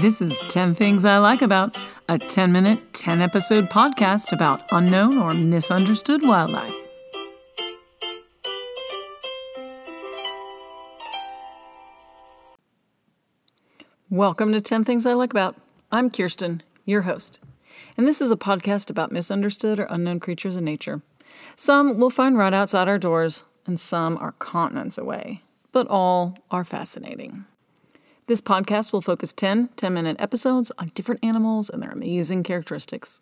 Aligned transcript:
This 0.00 0.22
is 0.22 0.38
10 0.48 0.72
Things 0.72 1.04
I 1.04 1.18
Like 1.18 1.42
About, 1.42 1.76
a 2.08 2.18
10 2.18 2.50
minute, 2.50 2.94
10 2.94 3.20
episode 3.20 3.66
podcast 3.66 4.32
about 4.32 4.62
unknown 4.72 5.18
or 5.18 5.34
misunderstood 5.34 6.22
wildlife. 6.22 6.74
Welcome 14.08 14.54
to 14.54 14.62
10 14.62 14.82
Things 14.84 15.04
I 15.04 15.12
Like 15.12 15.30
About. 15.30 15.56
I'm 15.90 16.08
Kiersten, 16.08 16.62
your 16.86 17.02
host, 17.02 17.38
and 17.98 18.08
this 18.08 18.22
is 18.22 18.30
a 18.30 18.36
podcast 18.36 18.88
about 18.88 19.12
misunderstood 19.12 19.78
or 19.78 19.86
unknown 19.90 20.20
creatures 20.20 20.56
in 20.56 20.64
nature. 20.64 21.02
Some 21.54 21.98
we'll 21.98 22.08
find 22.08 22.38
right 22.38 22.54
outside 22.54 22.88
our 22.88 22.98
doors, 22.98 23.44
and 23.66 23.78
some 23.78 24.16
are 24.16 24.32
continents 24.32 24.96
away, 24.96 25.42
but 25.70 25.86
all 25.88 26.38
are 26.50 26.64
fascinating. 26.64 27.44
This 28.26 28.40
podcast 28.40 28.92
will 28.92 29.00
focus 29.00 29.32
10 29.32 29.70
10 29.74 29.92
minute 29.92 30.16
episodes 30.20 30.70
on 30.78 30.92
different 30.94 31.24
animals 31.24 31.68
and 31.68 31.82
their 31.82 31.90
amazing 31.90 32.44
characteristics. 32.44 33.20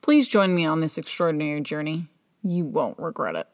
Please 0.00 0.26
join 0.26 0.52
me 0.52 0.66
on 0.66 0.80
this 0.80 0.98
extraordinary 0.98 1.60
journey. 1.60 2.08
You 2.42 2.64
won't 2.64 2.98
regret 2.98 3.36
it. 3.36 3.46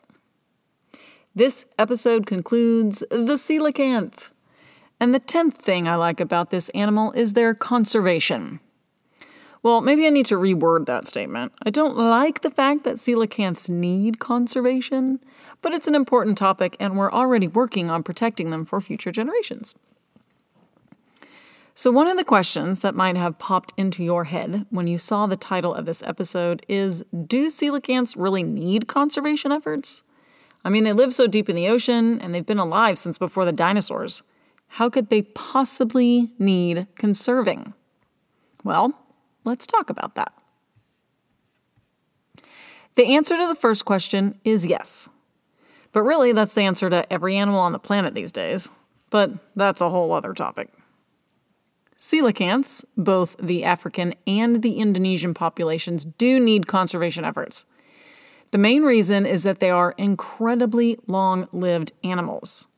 This 1.34 1.66
episode 1.78 2.24
concludes 2.24 3.00
the 3.10 3.34
coelacanth. 3.34 4.30
And 4.98 5.14
the 5.14 5.20
10th 5.20 5.54
thing 5.54 5.86
I 5.86 5.96
like 5.96 6.20
about 6.20 6.50
this 6.50 6.70
animal 6.70 7.12
is 7.12 7.34
their 7.34 7.54
conservation. 7.54 8.58
Well, 9.62 9.82
maybe 9.82 10.06
I 10.06 10.10
need 10.10 10.26
to 10.26 10.36
reword 10.36 10.86
that 10.86 11.06
statement. 11.06 11.52
I 11.62 11.68
don't 11.68 11.98
like 11.98 12.40
the 12.40 12.50
fact 12.50 12.84
that 12.84 12.96
coelacanths 12.96 13.68
need 13.68 14.20
conservation, 14.20 15.20
but 15.60 15.74
it's 15.74 15.86
an 15.86 15.94
important 15.94 16.38
topic 16.38 16.76
and 16.80 16.96
we're 16.96 17.12
already 17.12 17.46
working 17.46 17.90
on 17.90 18.02
protecting 18.02 18.48
them 18.48 18.64
for 18.64 18.80
future 18.80 19.12
generations. 19.12 19.74
So, 21.78 21.92
one 21.92 22.08
of 22.08 22.16
the 22.16 22.24
questions 22.24 22.80
that 22.80 22.96
might 22.96 23.16
have 23.16 23.38
popped 23.38 23.72
into 23.76 24.02
your 24.02 24.24
head 24.24 24.66
when 24.70 24.88
you 24.88 24.98
saw 24.98 25.28
the 25.28 25.36
title 25.36 25.72
of 25.72 25.86
this 25.86 26.02
episode 26.02 26.66
is 26.66 27.04
Do 27.12 27.46
coelacanths 27.46 28.16
really 28.18 28.42
need 28.42 28.88
conservation 28.88 29.52
efforts? 29.52 30.02
I 30.64 30.70
mean, 30.70 30.82
they 30.82 30.92
live 30.92 31.14
so 31.14 31.28
deep 31.28 31.48
in 31.48 31.54
the 31.54 31.68
ocean 31.68 32.20
and 32.20 32.34
they've 32.34 32.44
been 32.44 32.58
alive 32.58 32.98
since 32.98 33.16
before 33.16 33.44
the 33.44 33.52
dinosaurs. 33.52 34.24
How 34.66 34.90
could 34.90 35.08
they 35.08 35.22
possibly 35.22 36.32
need 36.36 36.88
conserving? 36.96 37.74
Well, 38.64 38.98
let's 39.44 39.64
talk 39.64 39.88
about 39.88 40.16
that. 40.16 40.32
The 42.96 43.14
answer 43.14 43.36
to 43.36 43.46
the 43.46 43.54
first 43.54 43.84
question 43.84 44.40
is 44.42 44.66
yes. 44.66 45.08
But 45.92 46.02
really, 46.02 46.32
that's 46.32 46.54
the 46.54 46.62
answer 46.62 46.90
to 46.90 47.12
every 47.12 47.36
animal 47.36 47.60
on 47.60 47.70
the 47.70 47.78
planet 47.78 48.14
these 48.14 48.32
days. 48.32 48.68
But 49.10 49.30
that's 49.54 49.80
a 49.80 49.90
whole 49.90 50.10
other 50.10 50.34
topic. 50.34 50.72
Coelacanths, 52.00 52.84
both 52.96 53.36
the 53.38 53.64
African 53.64 54.14
and 54.26 54.62
the 54.62 54.74
Indonesian 54.74 55.34
populations, 55.34 56.04
do 56.04 56.38
need 56.38 56.66
conservation 56.66 57.24
efforts. 57.24 57.66
The 58.50 58.58
main 58.58 58.82
reason 58.82 59.26
is 59.26 59.42
that 59.42 59.60
they 59.60 59.70
are 59.70 59.94
incredibly 59.98 60.96
long 61.06 61.48
lived 61.52 61.92
animals. 62.02 62.68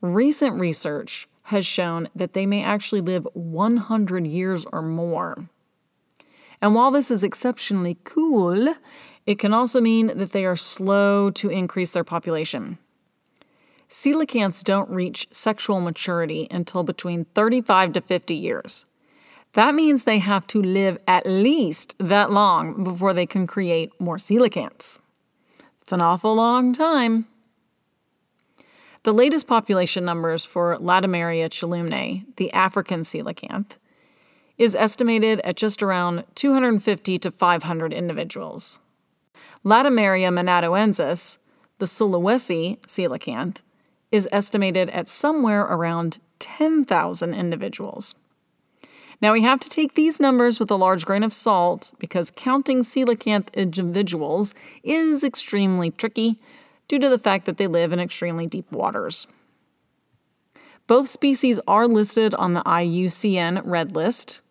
Recent 0.00 0.58
research 0.60 1.28
has 1.44 1.66
shown 1.66 2.08
that 2.14 2.32
they 2.32 2.46
may 2.46 2.62
actually 2.62 3.00
live 3.00 3.26
100 3.34 4.26
years 4.26 4.66
or 4.72 4.82
more. 4.82 5.48
And 6.62 6.74
while 6.74 6.90
this 6.90 7.10
is 7.10 7.22
exceptionally 7.22 7.98
cool, 8.04 8.74
it 9.26 9.38
can 9.38 9.52
also 9.52 9.80
mean 9.80 10.06
that 10.06 10.32
they 10.32 10.44
are 10.44 10.56
slow 10.56 11.30
to 11.32 11.50
increase 11.50 11.90
their 11.90 12.04
population. 12.04 12.78
Coelacanths 13.88 14.64
don't 14.64 14.90
reach 14.90 15.28
sexual 15.30 15.80
maturity 15.80 16.48
until 16.50 16.82
between 16.82 17.24
35 17.34 17.92
to 17.94 18.00
50 18.00 18.34
years. 18.34 18.86
That 19.52 19.74
means 19.74 20.04
they 20.04 20.18
have 20.18 20.46
to 20.48 20.60
live 20.60 20.98
at 21.06 21.24
least 21.26 21.96
that 21.98 22.30
long 22.30 22.84
before 22.84 23.14
they 23.14 23.26
can 23.26 23.46
create 23.46 23.98
more 24.00 24.16
coelacanths. 24.18 24.98
It's 25.80 25.92
an 25.92 26.02
awful 26.02 26.34
long 26.34 26.72
time. 26.72 27.26
The 29.04 29.14
latest 29.14 29.46
population 29.46 30.04
numbers 30.04 30.44
for 30.44 30.76
Latimeria 30.78 31.48
chalumnae, 31.48 32.24
the 32.36 32.52
African 32.52 33.02
coelacanth, 33.02 33.76
is 34.58 34.74
estimated 34.74 35.40
at 35.40 35.56
just 35.56 35.82
around 35.82 36.24
250 36.34 37.18
to 37.18 37.30
500 37.30 37.92
individuals. 37.92 38.80
Latimeria 39.64 40.30
menadoensis, 40.30 41.38
the 41.78 41.86
Sulawesi 41.86 42.80
coelacanth, 42.80 43.58
is 44.10 44.28
estimated 44.32 44.90
at 44.90 45.08
somewhere 45.08 45.62
around 45.62 46.18
10,000 46.38 47.34
individuals. 47.34 48.14
Now, 49.20 49.32
we 49.32 49.42
have 49.42 49.60
to 49.60 49.70
take 49.70 49.94
these 49.94 50.20
numbers 50.20 50.60
with 50.60 50.70
a 50.70 50.76
large 50.76 51.06
grain 51.06 51.22
of 51.22 51.32
salt 51.32 51.92
because 51.98 52.30
counting 52.30 52.82
coelacanth 52.82 53.52
individuals 53.54 54.54
is 54.84 55.24
extremely 55.24 55.90
tricky 55.90 56.36
due 56.86 56.98
to 56.98 57.08
the 57.08 57.18
fact 57.18 57.46
that 57.46 57.56
they 57.56 57.66
live 57.66 57.92
in 57.92 58.00
extremely 58.00 58.46
deep 58.46 58.70
waters. 58.70 59.26
Both 60.86 61.08
species 61.08 61.58
are 61.66 61.88
listed 61.88 62.34
on 62.34 62.54
the 62.54 62.62
IUCN 62.62 63.62
Red 63.64 63.96
List, 63.96 64.42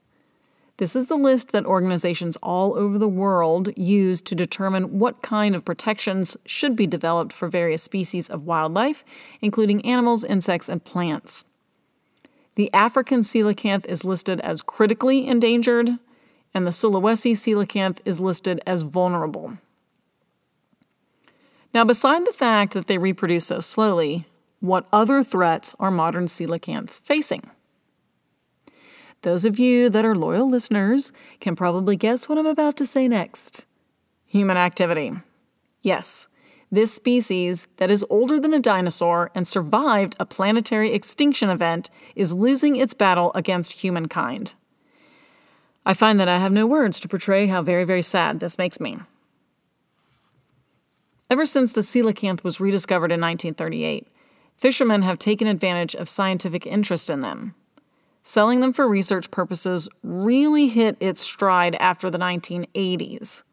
this 0.77 0.95
is 0.95 1.05
the 1.05 1.15
list 1.15 1.51
that 1.51 1.65
organizations 1.65 2.35
all 2.37 2.77
over 2.77 2.97
the 2.97 3.07
world 3.07 3.69
use 3.77 4.21
to 4.23 4.35
determine 4.35 4.99
what 4.99 5.21
kind 5.21 5.55
of 5.55 5.63
protections 5.63 6.35
should 6.45 6.75
be 6.75 6.85
developed 6.85 7.31
for 7.31 7.47
various 7.47 7.81
species 7.81 8.29
of 8.29 8.45
wildlife, 8.45 9.05
including 9.41 9.85
animals, 9.85 10.25
insects, 10.25 10.67
and 10.67 10.83
plants. 10.83 11.45
The 12.55 12.73
African 12.73 13.21
coelacanth 13.21 13.85
is 13.85 14.03
listed 14.03 14.41
as 14.41 14.61
critically 14.61 15.27
endangered, 15.27 15.91
and 16.53 16.67
the 16.67 16.71
Sulawesi 16.71 17.33
coelacanth 17.33 17.99
is 18.03 18.19
listed 18.19 18.61
as 18.67 18.81
vulnerable. 18.81 19.57
Now, 21.73 21.85
beside 21.85 22.25
the 22.25 22.33
fact 22.33 22.73
that 22.73 22.87
they 22.87 22.97
reproduce 22.97 23.47
so 23.47 23.59
slowly, 23.59 24.25
what 24.59 24.87
other 24.91 25.23
threats 25.23 25.75
are 25.79 25.91
modern 25.91 26.25
coelacanths 26.25 26.99
facing? 27.01 27.49
Those 29.25 29.43
of 29.43 29.57
you 29.57 29.89
that 29.89 30.05
are 30.05 30.15
loyal 30.15 30.47
listeners 30.47 31.11
can 31.39 31.55
probably 31.55 31.95
guess 31.95 32.29
what 32.29 32.37
I'm 32.37 32.45
about 32.45 32.77
to 32.77 32.85
say 32.85 33.07
next 33.07 33.65
human 34.23 34.55
activity. 34.55 35.13
Yes, 35.81 36.27
this 36.71 36.93
species 36.93 37.67
that 37.77 37.89
is 37.89 38.05
older 38.11 38.39
than 38.39 38.53
a 38.53 38.59
dinosaur 38.59 39.31
and 39.33 39.47
survived 39.47 40.15
a 40.19 40.27
planetary 40.27 40.93
extinction 40.93 41.49
event 41.49 41.89
is 42.15 42.35
losing 42.35 42.75
its 42.75 42.93
battle 42.93 43.31
against 43.33 43.81
humankind. 43.81 44.53
I 45.87 45.95
find 45.95 46.19
that 46.19 46.29
I 46.29 46.37
have 46.37 46.51
no 46.51 46.67
words 46.67 46.99
to 46.99 47.07
portray 47.07 47.47
how 47.47 47.63
very, 47.63 47.83
very 47.83 48.03
sad 48.03 48.39
this 48.39 48.59
makes 48.59 48.79
me. 48.79 48.99
Ever 51.31 51.47
since 51.47 51.71
the 51.71 51.81
coelacanth 51.81 52.43
was 52.43 52.59
rediscovered 52.59 53.11
in 53.11 53.21
1938, 53.21 54.07
fishermen 54.55 55.01
have 55.01 55.17
taken 55.17 55.47
advantage 55.47 55.95
of 55.95 56.07
scientific 56.09 56.67
interest 56.67 57.09
in 57.09 57.21
them 57.21 57.55
selling 58.25 58.59
them 58.59 58.73
for 58.73 58.89
research 58.89 59.29
purposes 59.29 59.87
really 60.03 60.67
hit 60.67 60.97
its 60.99 61.21
stride 61.21 61.75
after 61.75 62.09
the 62.09 62.17
1980s. 62.17 63.43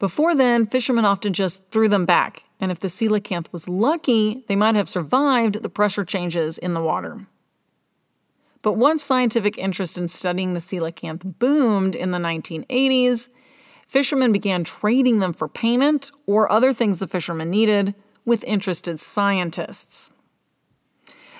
Before 0.00 0.34
then, 0.34 0.66
fishermen 0.66 1.04
often 1.04 1.32
just 1.32 1.70
threw 1.70 1.88
them 1.88 2.04
back, 2.04 2.42
and 2.58 2.72
if 2.72 2.80
the 2.80 2.88
coelacanth 2.88 3.52
was 3.52 3.68
lucky, 3.68 4.44
they 4.48 4.56
might 4.56 4.74
have 4.74 4.88
survived 4.88 5.62
the 5.62 5.68
pressure 5.68 6.04
changes 6.04 6.58
in 6.58 6.74
the 6.74 6.82
water. 6.82 7.26
But 8.60 8.72
once 8.72 9.04
scientific 9.04 9.56
interest 9.56 9.96
in 9.96 10.08
studying 10.08 10.52
the 10.52 10.60
coelacanth 10.60 11.38
boomed 11.38 11.94
in 11.94 12.10
the 12.10 12.18
1980s, 12.18 13.28
fishermen 13.86 14.32
began 14.32 14.64
trading 14.64 15.20
them 15.20 15.32
for 15.32 15.48
payment 15.48 16.10
or 16.26 16.50
other 16.50 16.72
things 16.72 16.98
the 16.98 17.06
fishermen 17.06 17.50
needed 17.50 17.94
with 18.24 18.42
interested 18.44 18.98
scientists. 18.98 20.10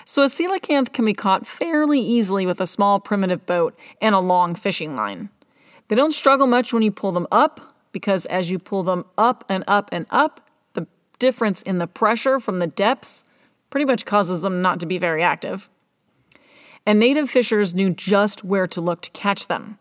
So 0.05 0.23
a 0.23 0.27
coelacanth 0.27 0.93
can 0.93 1.05
be 1.05 1.13
caught 1.13 1.45
fairly 1.45 1.99
easily 1.99 2.45
with 2.45 2.59
a 2.59 2.67
small 2.67 2.99
primitive 2.99 3.45
boat 3.45 3.77
and 4.01 4.15
a 4.15 4.19
long 4.19 4.55
fishing 4.55 4.95
line. 4.95 5.29
They 5.87 5.95
don't 5.95 6.13
struggle 6.13 6.47
much 6.47 6.73
when 6.73 6.83
you 6.83 6.91
pull 6.91 7.11
them 7.11 7.27
up 7.31 7.75
because 7.91 8.25
as 8.27 8.49
you 8.49 8.59
pull 8.59 8.83
them 8.83 9.05
up 9.17 9.43
and 9.49 9.63
up 9.67 9.89
and 9.91 10.05
up, 10.09 10.49
the 10.73 10.87
difference 11.19 11.61
in 11.61 11.77
the 11.77 11.87
pressure 11.87 12.39
from 12.39 12.59
the 12.59 12.67
depths 12.67 13.25
pretty 13.69 13.85
much 13.85 14.05
causes 14.05 14.41
them 14.41 14.61
not 14.61 14.79
to 14.79 14.85
be 14.85 14.97
very 14.97 15.23
active. 15.23 15.69
And 16.85 16.99
native 16.99 17.29
fishers 17.29 17.75
knew 17.75 17.93
just 17.93 18.43
where 18.43 18.67
to 18.67 18.81
look 18.81 19.01
to 19.01 19.11
catch 19.11 19.47
them. 19.47 19.77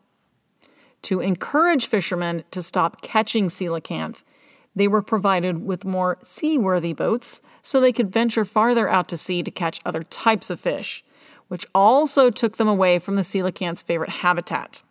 To 1.02 1.20
encourage 1.20 1.86
fishermen 1.86 2.44
to 2.50 2.62
stop 2.62 3.00
catching 3.00 3.46
coelacanth, 3.46 4.22
they 4.74 4.88
were 4.88 5.02
provided 5.02 5.64
with 5.64 5.84
more 5.84 6.18
seaworthy 6.22 6.92
boats 6.92 7.42
so 7.62 7.80
they 7.80 7.92
could 7.92 8.10
venture 8.10 8.44
farther 8.44 8.88
out 8.88 9.08
to 9.08 9.16
sea 9.16 9.42
to 9.42 9.50
catch 9.50 9.80
other 9.84 10.02
types 10.02 10.50
of 10.50 10.60
fish, 10.60 11.04
which 11.48 11.66
also 11.74 12.30
took 12.30 12.56
them 12.56 12.68
away 12.68 12.98
from 12.98 13.14
the 13.14 13.22
coelacanth's 13.22 13.82
favorite 13.82 14.10
habitat. 14.10 14.82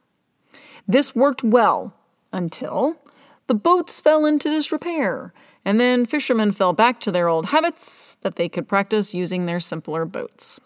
This 0.88 1.16
worked 1.16 1.44
well 1.44 1.94
until 2.34 2.98
the 3.48 3.56
boats 3.56 4.00
fell 4.00 4.26
into 4.26 4.50
disrepair, 4.50 5.34
and 5.66 5.80
then 5.80 6.06
fishermen 6.06 6.52
fell 6.52 6.74
back 6.74 7.00
to 7.00 7.12
their 7.12 7.28
old 7.28 7.48
habits 7.48 8.16
that 8.22 8.36
they 8.36 8.50
could 8.50 8.68
practice 8.68 9.14
using 9.14 9.46
their 9.46 9.60
simpler 9.60 10.06
boats. 10.06 10.60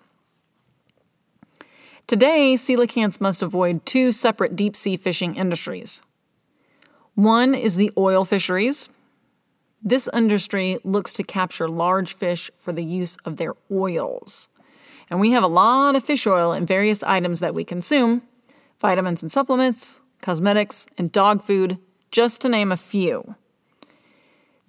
Today, 2.07 2.56
coelacanths 2.56 3.21
must 3.21 3.42
avoid 3.42 3.86
two 3.86 4.12
separate 4.12 4.56
deep 4.56 4.75
sea 4.75 4.98
fishing 4.98 5.36
industries. 5.36 6.01
One 7.16 7.54
is 7.54 7.75
the 7.75 7.92
oil 7.98 8.25
fisheries. 8.25 8.89
This 9.83 10.07
industry 10.13 10.80
looks 10.85 11.12
to 11.13 11.24
capture 11.24 11.68
large 11.68 12.13
fish 12.13 12.50
for 12.57 12.71
the 12.71 12.85
use 12.85 13.18
of 13.25 13.35
their 13.35 13.53
oils. 13.69 14.47
And 15.09 15.19
we 15.19 15.31
have 15.31 15.44
a 15.44 15.47
lot 15.47 15.95
of 15.95 16.03
fish 16.03 16.25
oil 16.25 16.53
in 16.53 16.65
various 16.65 17.03
items 17.03 17.41
that 17.41 17.53
we 17.53 17.65
consume 17.65 18.21
vitamins 18.80 19.21
and 19.21 19.31
supplements, 19.31 20.01
cosmetics, 20.21 20.88
and 20.97 21.12
dog 21.12 21.41
food, 21.41 21.77
just 22.12 22.41
to 22.41 22.50
name 22.50 22.71
a 22.71 22.77
few. 22.77 23.35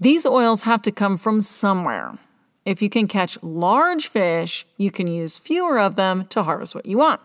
These 0.00 0.26
oils 0.26 0.62
have 0.62 0.82
to 0.82 0.92
come 0.92 1.16
from 1.16 1.40
somewhere. 1.40 2.18
If 2.64 2.82
you 2.82 2.90
can 2.90 3.06
catch 3.06 3.42
large 3.42 4.06
fish, 4.08 4.66
you 4.76 4.90
can 4.90 5.06
use 5.06 5.38
fewer 5.38 5.78
of 5.78 5.96
them 5.96 6.26
to 6.28 6.42
harvest 6.42 6.74
what 6.74 6.86
you 6.86 6.98
want. 6.98 7.20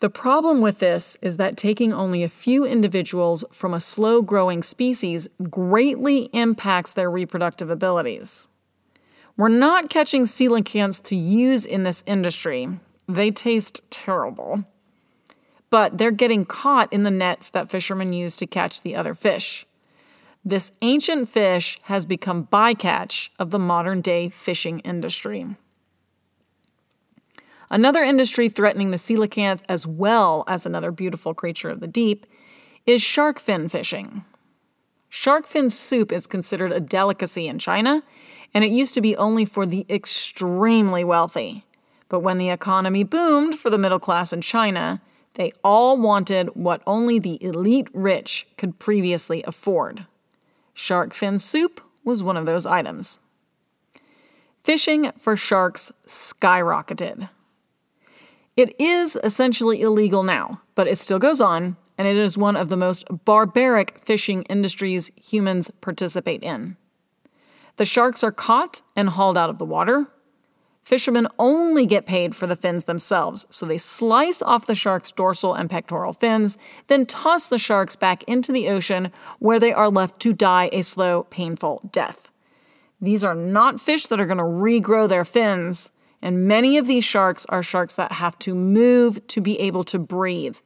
The 0.00 0.10
problem 0.10 0.60
with 0.60 0.78
this 0.78 1.16
is 1.22 1.38
that 1.38 1.56
taking 1.56 1.90
only 1.90 2.22
a 2.22 2.28
few 2.28 2.66
individuals 2.66 3.44
from 3.50 3.72
a 3.72 3.80
slow 3.80 4.20
growing 4.20 4.62
species 4.62 5.26
greatly 5.48 6.28
impacts 6.34 6.92
their 6.92 7.10
reproductive 7.10 7.70
abilities. 7.70 8.48
We're 9.38 9.48
not 9.48 9.88
catching 9.88 10.24
coelacanths 10.24 11.02
to 11.04 11.16
use 11.16 11.64
in 11.64 11.84
this 11.84 12.04
industry. 12.06 12.78
They 13.08 13.30
taste 13.30 13.80
terrible. 13.90 14.64
But 15.70 15.96
they're 15.96 16.10
getting 16.10 16.44
caught 16.44 16.92
in 16.92 17.02
the 17.02 17.10
nets 17.10 17.48
that 17.50 17.70
fishermen 17.70 18.12
use 18.12 18.36
to 18.36 18.46
catch 18.46 18.82
the 18.82 18.94
other 18.94 19.14
fish. 19.14 19.66
This 20.44 20.72
ancient 20.82 21.28
fish 21.28 21.78
has 21.84 22.06
become 22.06 22.48
bycatch 22.52 23.30
of 23.38 23.50
the 23.50 23.58
modern 23.58 24.00
day 24.02 24.28
fishing 24.28 24.80
industry. 24.80 25.56
Another 27.70 28.02
industry 28.02 28.48
threatening 28.48 28.90
the 28.90 28.96
coelacanth 28.96 29.60
as 29.68 29.86
well 29.86 30.44
as 30.46 30.64
another 30.64 30.90
beautiful 30.90 31.34
creature 31.34 31.70
of 31.70 31.80
the 31.80 31.86
deep 31.86 32.26
is 32.86 33.02
shark 33.02 33.40
fin 33.40 33.68
fishing. 33.68 34.24
Shark 35.08 35.46
fin 35.46 35.70
soup 35.70 36.12
is 36.12 36.26
considered 36.26 36.72
a 36.72 36.80
delicacy 36.80 37.48
in 37.48 37.58
China, 37.58 38.02
and 38.54 38.64
it 38.64 38.70
used 38.70 38.94
to 38.94 39.00
be 39.00 39.16
only 39.16 39.44
for 39.44 39.66
the 39.66 39.84
extremely 39.88 41.02
wealthy. 41.02 41.64
But 42.08 42.20
when 42.20 42.38
the 42.38 42.50
economy 42.50 43.02
boomed 43.02 43.56
for 43.56 43.70
the 43.70 43.78
middle 43.78 43.98
class 43.98 44.32
in 44.32 44.40
China, 44.40 45.00
they 45.34 45.50
all 45.64 46.00
wanted 46.00 46.48
what 46.54 46.82
only 46.86 47.18
the 47.18 47.42
elite 47.42 47.88
rich 47.92 48.46
could 48.56 48.78
previously 48.78 49.42
afford. 49.42 50.06
Shark 50.72 51.12
fin 51.12 51.38
soup 51.38 51.80
was 52.04 52.22
one 52.22 52.36
of 52.36 52.46
those 52.46 52.64
items. 52.64 53.18
Fishing 54.62 55.12
for 55.18 55.36
sharks 55.36 55.92
skyrocketed. 56.06 57.28
It 58.56 58.74
is 58.80 59.18
essentially 59.22 59.82
illegal 59.82 60.22
now, 60.22 60.62
but 60.74 60.88
it 60.88 60.96
still 60.96 61.18
goes 61.18 61.42
on, 61.42 61.76
and 61.98 62.08
it 62.08 62.16
is 62.16 62.38
one 62.38 62.56
of 62.56 62.70
the 62.70 62.76
most 62.76 63.04
barbaric 63.26 63.98
fishing 64.02 64.44
industries 64.44 65.10
humans 65.16 65.70
participate 65.82 66.42
in. 66.42 66.78
The 67.76 67.84
sharks 67.84 68.24
are 68.24 68.32
caught 68.32 68.80
and 68.94 69.10
hauled 69.10 69.36
out 69.36 69.50
of 69.50 69.58
the 69.58 69.66
water. 69.66 70.06
Fishermen 70.82 71.28
only 71.38 71.84
get 71.84 72.06
paid 72.06 72.34
for 72.34 72.46
the 72.46 72.56
fins 72.56 72.84
themselves, 72.84 73.44
so 73.50 73.66
they 73.66 73.76
slice 73.76 74.40
off 74.40 74.66
the 74.66 74.74
shark's 74.74 75.12
dorsal 75.12 75.52
and 75.52 75.68
pectoral 75.68 76.14
fins, 76.14 76.56
then 76.86 77.04
toss 77.04 77.48
the 77.48 77.58
sharks 77.58 77.96
back 77.96 78.22
into 78.22 78.52
the 78.52 78.68
ocean 78.68 79.10
where 79.38 79.60
they 79.60 79.72
are 79.72 79.90
left 79.90 80.18
to 80.20 80.32
die 80.32 80.70
a 80.72 80.82
slow, 80.82 81.24
painful 81.24 81.82
death. 81.92 82.30
These 83.00 83.24
are 83.24 83.34
not 83.34 83.80
fish 83.80 84.06
that 84.06 84.20
are 84.20 84.26
going 84.26 84.38
to 84.38 84.44
regrow 84.44 85.06
their 85.08 85.24
fins, 85.24 85.90
and 86.26 86.48
many 86.48 86.76
of 86.76 86.88
these 86.88 87.04
sharks 87.04 87.46
are 87.50 87.62
sharks 87.62 87.94
that 87.94 88.10
have 88.10 88.36
to 88.40 88.52
move 88.52 89.24
to 89.28 89.40
be 89.40 89.60
able 89.60 89.84
to 89.84 89.96
breathe. 89.96 90.56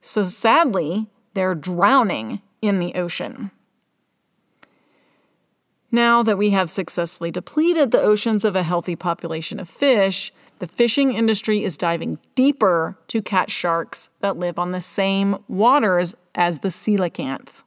So 0.00 0.22
sadly, 0.22 1.08
they're 1.34 1.56
drowning 1.56 2.42
in 2.62 2.78
the 2.78 2.94
ocean. 2.94 3.50
Now 5.90 6.22
that 6.22 6.38
we 6.38 6.50
have 6.50 6.70
successfully 6.70 7.32
depleted 7.32 7.90
the 7.90 8.00
oceans 8.00 8.44
of 8.44 8.54
a 8.54 8.62
healthy 8.62 8.94
population 8.94 9.58
of 9.58 9.68
fish, 9.68 10.32
the 10.60 10.68
fishing 10.68 11.12
industry 11.12 11.64
is 11.64 11.76
diving 11.76 12.20
deeper 12.36 12.96
to 13.08 13.20
catch 13.20 13.50
sharks 13.50 14.10
that 14.20 14.36
live 14.36 14.60
on 14.60 14.70
the 14.70 14.80
same 14.80 15.38
waters 15.48 16.14
as 16.36 16.60
the 16.60 16.68
coelacanth. 16.68 17.64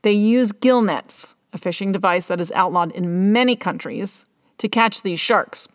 They 0.00 0.12
use 0.12 0.52
gill 0.52 0.80
nets, 0.80 1.36
a 1.52 1.58
fishing 1.58 1.92
device 1.92 2.24
that 2.28 2.40
is 2.40 2.50
outlawed 2.52 2.92
in 2.92 3.30
many 3.30 3.56
countries, 3.56 4.24
to 4.56 4.70
catch 4.70 5.02
these 5.02 5.20
sharks. 5.20 5.68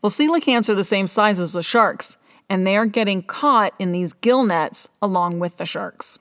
Well, 0.00 0.10
coelacanths 0.10 0.68
are 0.68 0.74
the 0.74 0.84
same 0.84 1.06
size 1.08 1.40
as 1.40 1.54
the 1.54 1.62
sharks, 1.62 2.18
and 2.48 2.66
they 2.66 2.76
are 2.76 2.86
getting 2.86 3.22
caught 3.22 3.74
in 3.78 3.92
these 3.92 4.12
gill 4.12 4.44
nets 4.44 4.88
along 5.02 5.40
with 5.40 5.56
the 5.56 5.66
sharks. 5.66 6.18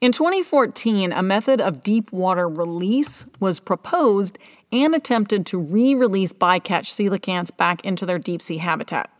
In 0.00 0.12
2014, 0.12 1.12
a 1.12 1.22
method 1.22 1.60
of 1.60 1.82
deep 1.82 2.12
water 2.12 2.48
release 2.48 3.26
was 3.40 3.58
proposed 3.58 4.38
and 4.70 4.94
attempted 4.94 5.46
to 5.46 5.58
re 5.58 5.94
release 5.94 6.32
bycatch 6.32 6.86
coelacanths 6.86 7.56
back 7.56 7.84
into 7.84 8.06
their 8.06 8.18
deep 8.18 8.42
sea 8.42 8.58
habitat. 8.58 9.10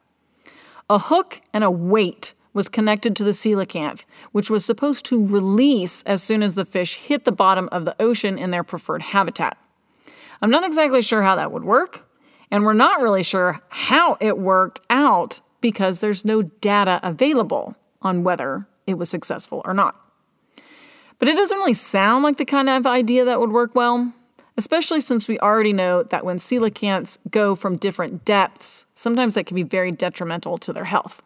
A 0.90 0.98
hook 0.98 1.40
and 1.52 1.64
a 1.64 1.70
weight 1.70 2.34
was 2.52 2.68
connected 2.68 3.16
to 3.16 3.24
the 3.24 3.30
coelacanth, 3.30 4.04
which 4.32 4.50
was 4.50 4.64
supposed 4.64 5.04
to 5.06 5.26
release 5.26 6.02
as 6.04 6.22
soon 6.22 6.42
as 6.42 6.54
the 6.54 6.64
fish 6.64 6.96
hit 6.96 7.24
the 7.24 7.32
bottom 7.32 7.68
of 7.72 7.84
the 7.84 7.96
ocean 8.00 8.38
in 8.38 8.50
their 8.50 8.64
preferred 8.64 9.02
habitat. 9.02 9.56
I'm 10.40 10.50
not 10.50 10.64
exactly 10.64 11.02
sure 11.02 11.22
how 11.22 11.34
that 11.36 11.50
would 11.50 11.64
work, 11.64 12.07
and 12.50 12.64
we're 12.64 12.72
not 12.72 13.00
really 13.00 13.22
sure 13.22 13.60
how 13.68 14.16
it 14.20 14.38
worked 14.38 14.80
out 14.90 15.40
because 15.60 15.98
there's 15.98 16.24
no 16.24 16.42
data 16.42 17.00
available 17.02 17.76
on 18.02 18.24
whether 18.24 18.66
it 18.86 18.94
was 18.94 19.10
successful 19.10 19.62
or 19.64 19.74
not. 19.74 19.96
But 21.18 21.28
it 21.28 21.36
doesn't 21.36 21.58
really 21.58 21.74
sound 21.74 22.22
like 22.22 22.36
the 22.36 22.44
kind 22.44 22.68
of 22.68 22.86
idea 22.86 23.24
that 23.24 23.40
would 23.40 23.50
work 23.50 23.74
well, 23.74 24.12
especially 24.56 25.00
since 25.00 25.26
we 25.26 25.38
already 25.40 25.72
know 25.72 26.04
that 26.04 26.24
when 26.24 26.38
coelacanths 26.38 27.18
go 27.30 27.54
from 27.54 27.76
different 27.76 28.24
depths, 28.24 28.86
sometimes 28.94 29.34
that 29.34 29.46
can 29.46 29.56
be 29.56 29.64
very 29.64 29.90
detrimental 29.90 30.58
to 30.58 30.72
their 30.72 30.84
health. 30.84 31.22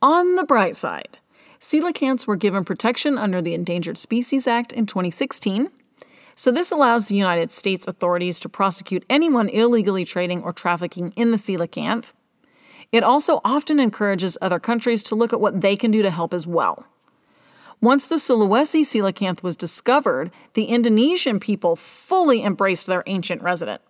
On 0.00 0.36
the 0.36 0.44
bright 0.44 0.76
side, 0.76 1.18
coelacanths 1.60 2.26
were 2.26 2.36
given 2.36 2.64
protection 2.64 3.18
under 3.18 3.40
the 3.40 3.54
Endangered 3.54 3.98
Species 3.98 4.46
Act 4.46 4.72
in 4.72 4.86
2016. 4.86 5.70
So, 6.38 6.52
this 6.52 6.70
allows 6.70 7.08
the 7.08 7.16
United 7.16 7.50
States 7.50 7.88
authorities 7.88 8.38
to 8.38 8.48
prosecute 8.48 9.04
anyone 9.10 9.48
illegally 9.48 10.04
trading 10.04 10.40
or 10.40 10.52
trafficking 10.52 11.12
in 11.16 11.32
the 11.32 11.36
coelacanth. 11.36 12.12
It 12.92 13.02
also 13.02 13.40
often 13.44 13.80
encourages 13.80 14.38
other 14.40 14.60
countries 14.60 15.02
to 15.04 15.16
look 15.16 15.32
at 15.32 15.40
what 15.40 15.62
they 15.62 15.74
can 15.74 15.90
do 15.90 16.00
to 16.00 16.12
help 16.12 16.32
as 16.32 16.46
well. 16.46 16.86
Once 17.80 18.06
the 18.06 18.20
Sulawesi 18.20 18.82
coelacanth 18.82 19.42
was 19.42 19.56
discovered, 19.56 20.30
the 20.54 20.66
Indonesian 20.66 21.40
people 21.40 21.74
fully 21.74 22.44
embraced 22.44 22.86
their 22.86 23.02
ancient 23.06 23.42
resident. 23.42 23.82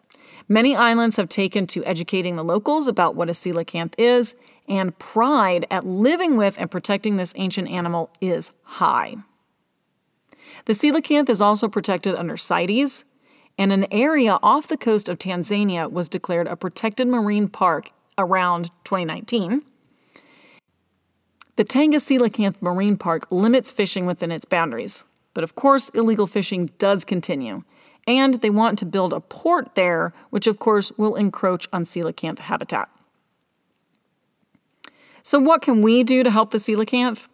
Many 0.49 0.75
islands 0.75 1.17
have 1.17 1.29
taken 1.29 1.67
to 1.67 1.85
educating 1.85 2.37
the 2.37 2.45
locals 2.45 2.89
about 2.89 3.15
what 3.15 3.29
a 3.29 3.33
coelacanth 3.33 3.93
is, 3.99 4.35
and 4.67 4.99
pride 4.99 5.67
at 5.71 5.85
living 5.85 6.39
with 6.39 6.57
and 6.59 6.71
protecting 6.71 7.19
this 7.19 7.35
ancient 7.37 7.69
animal 7.69 8.09
is 8.23 8.53
high. 8.63 9.17
The 10.65 10.73
coelacanth 10.73 11.29
is 11.29 11.41
also 11.41 11.69
protected 11.69 12.15
under 12.15 12.37
CITES, 12.37 13.05
and 13.59 13.73
an 13.73 13.87
area 13.91 14.39
off 14.43 14.69
the 14.69 14.77
coast 14.77 15.09
of 15.09 15.19
Tanzania 15.19 15.91
was 15.91 16.09
declared 16.09 16.47
a 16.47 16.57
protected 16.57 17.09
marine 17.09 17.49
park 17.49 17.91
around 18.17 18.71
2019. 18.85 19.63
The 21.57 21.65
Tanga 21.65 21.97
Coelacanth 21.97 22.63
Marine 22.63 22.97
Park 22.97 23.27
limits 23.33 23.73
fishing 23.73 24.07
within 24.07 24.31
its 24.31 24.45
boundaries, 24.45 25.05
but 25.35 25.43
of 25.43 25.57
course, 25.57 25.89
illegal 25.89 26.29
fishing 26.29 26.71
does 26.79 27.05
continue. 27.05 27.65
And 28.07 28.35
they 28.35 28.51
want 28.51 28.79
to 28.79 28.87
build 28.87 29.13
a 29.13 29.21
port 29.21 29.75
there, 29.75 30.15
which 30.31 30.47
of 30.47 30.59
course 30.59 30.93
will 30.97 31.17
encroach 31.17 31.69
on 31.73 31.83
coelacanth 31.83 32.39
habitat. 32.39 32.89
So, 35.25 35.41
what 35.41 35.61
can 35.61 35.83
we 35.83 36.05
do 36.05 36.23
to 36.23 36.31
help 36.31 36.53
the 36.53 36.59
coelacanth? 36.59 37.29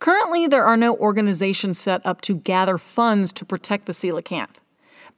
Currently, 0.00 0.46
there 0.46 0.64
are 0.64 0.78
no 0.78 0.96
organizations 0.96 1.78
set 1.78 2.04
up 2.06 2.22
to 2.22 2.34
gather 2.34 2.78
funds 2.78 3.34
to 3.34 3.44
protect 3.44 3.84
the 3.84 3.92
coelacanth. 3.92 4.56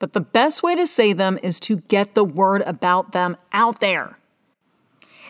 But 0.01 0.12
the 0.12 0.21
best 0.21 0.65
way 0.65 0.75
to 0.75 0.89
save 0.89 1.17
them 1.17 1.39
is 1.41 1.61
to 1.61 1.77
get 1.77 2.15
the 2.15 2.25
word 2.25 2.62
about 2.62 3.12
them 3.12 3.37
out 3.53 3.79
there. 3.79 4.19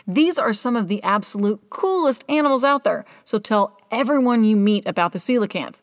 These 0.07 0.39
are 0.39 0.53
some 0.53 0.75
of 0.75 0.87
the 0.87 1.01
absolute 1.03 1.69
coolest 1.69 2.25
animals 2.27 2.63
out 2.63 2.83
there, 2.83 3.05
so 3.23 3.37
tell 3.37 3.77
everyone 3.91 4.43
you 4.43 4.55
meet 4.55 4.87
about 4.87 5.13
the 5.13 5.19
coelacanth. 5.19 5.75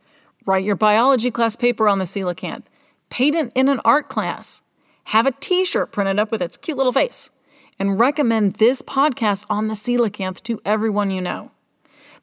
Write 0.46 0.64
your 0.64 0.74
biology 0.74 1.30
class 1.30 1.54
paper 1.54 1.88
on 1.88 2.00
the 2.00 2.04
coelacanth. 2.04 2.64
Patent 3.08 3.52
in 3.54 3.68
an 3.68 3.80
art 3.84 4.08
class. 4.08 4.62
Have 5.04 5.26
a 5.26 5.32
t 5.32 5.64
shirt 5.64 5.92
printed 5.92 6.18
up 6.18 6.32
with 6.32 6.42
its 6.42 6.56
cute 6.56 6.76
little 6.76 6.92
face. 6.92 7.30
And 7.78 8.00
recommend 8.00 8.56
this 8.56 8.82
podcast 8.82 9.46
on 9.48 9.68
the 9.68 9.74
coelacanth 9.74 10.42
to 10.42 10.60
everyone 10.64 11.12
you 11.12 11.20
know. 11.20 11.52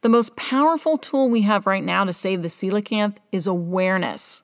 The 0.02 0.10
most 0.10 0.36
powerful 0.36 0.98
tool 0.98 1.30
we 1.30 1.42
have 1.42 1.66
right 1.66 1.84
now 1.84 2.04
to 2.04 2.14
save 2.14 2.42
the 2.42 2.50
coelacanth 2.50 3.18
is 3.32 3.48
awareness. 3.48 4.44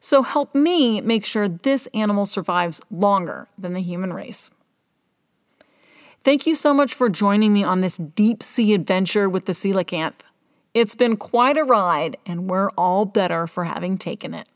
So 0.00 0.22
help 0.22 0.54
me 0.54 1.00
make 1.00 1.26
sure 1.26 1.48
this 1.48 1.88
animal 1.92 2.26
survives 2.26 2.80
longer 2.90 3.48
than 3.58 3.72
the 3.72 3.80
human 3.80 4.12
race. 4.12 4.50
Thank 6.20 6.46
you 6.46 6.54
so 6.54 6.74
much 6.74 6.94
for 6.94 7.08
joining 7.08 7.52
me 7.52 7.64
on 7.64 7.80
this 7.80 7.96
deep 7.96 8.42
sea 8.42 8.74
adventure 8.74 9.28
with 9.28 9.46
the 9.46 9.52
coelacanth. 9.52 10.20
It's 10.74 10.94
been 10.94 11.16
quite 11.16 11.56
a 11.56 11.64
ride, 11.64 12.16
and 12.26 12.50
we're 12.50 12.70
all 12.70 13.04
better 13.06 13.46
for 13.46 13.64
having 13.64 13.96
taken 13.96 14.34
it. 14.34 14.46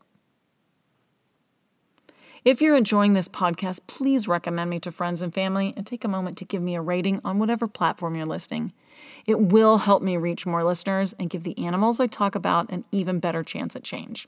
If 2.43 2.59
you're 2.59 2.75
enjoying 2.75 3.13
this 3.13 3.27
podcast, 3.27 3.81
please 3.85 4.27
recommend 4.27 4.71
me 4.71 4.79
to 4.79 4.91
friends 4.91 5.21
and 5.21 5.31
family 5.31 5.75
and 5.77 5.85
take 5.85 6.03
a 6.03 6.07
moment 6.07 6.37
to 6.37 6.45
give 6.45 6.59
me 6.59 6.73
a 6.73 6.81
rating 6.81 7.21
on 7.23 7.37
whatever 7.37 7.67
platform 7.67 8.15
you're 8.15 8.25
listening. 8.25 8.73
It 9.27 9.39
will 9.39 9.77
help 9.77 10.01
me 10.01 10.17
reach 10.17 10.47
more 10.47 10.63
listeners 10.63 11.13
and 11.19 11.29
give 11.29 11.43
the 11.43 11.57
animals 11.63 11.99
I 11.99 12.07
talk 12.07 12.33
about 12.33 12.71
an 12.71 12.83
even 12.91 13.19
better 13.19 13.43
chance 13.43 13.75
at 13.75 13.83
change. 13.83 14.27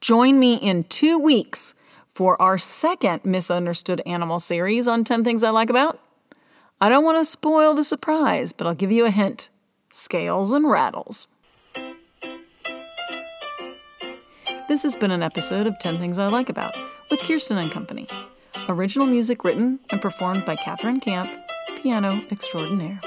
Join 0.00 0.40
me 0.40 0.54
in 0.54 0.82
two 0.82 1.16
weeks 1.16 1.74
for 2.08 2.40
our 2.42 2.58
second 2.58 3.24
Misunderstood 3.24 4.02
Animal 4.04 4.40
series 4.40 4.88
on 4.88 5.04
10 5.04 5.22
Things 5.22 5.44
I 5.44 5.50
Like 5.50 5.70
About. 5.70 6.00
I 6.80 6.88
don't 6.88 7.04
want 7.04 7.18
to 7.18 7.24
spoil 7.24 7.72
the 7.72 7.84
surprise, 7.84 8.52
but 8.52 8.66
I'll 8.66 8.74
give 8.74 8.90
you 8.90 9.06
a 9.06 9.10
hint 9.12 9.48
scales 9.92 10.50
and 10.50 10.68
rattles. 10.68 11.28
This 14.70 14.84
has 14.84 14.96
been 14.96 15.10
an 15.10 15.24
episode 15.24 15.66
of 15.66 15.76
10 15.80 15.98
Things 15.98 16.16
I 16.16 16.28
Like 16.28 16.48
About 16.48 16.76
with 17.10 17.18
Kiersten 17.22 17.56
and 17.56 17.72
Company. 17.72 18.06
Original 18.68 19.04
music 19.04 19.42
written 19.42 19.80
and 19.90 20.00
performed 20.00 20.46
by 20.46 20.54
Catherine 20.54 21.00
Camp, 21.00 21.28
piano 21.82 22.22
extraordinaire. 22.30 23.00